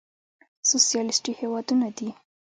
سوسيالېسټي 0.69 1.31
هېوادونه 1.41 1.87
دي. 1.97 2.09